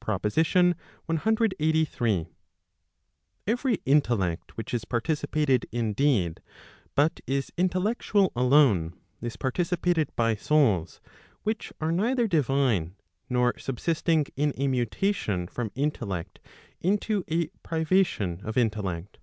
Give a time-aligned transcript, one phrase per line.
[0.00, 0.74] PROPOSITION
[1.08, 2.26] CLXXXIII.
[3.46, 6.40] Every intellect which is participated indeed,
[6.96, 11.00] but is intellectual alone, is participated by souls
[11.44, 12.96] which are neither divine,
[13.28, 16.40] nor subsisting in a mutation from intellect
[16.80, 19.18] into a privation of intellect.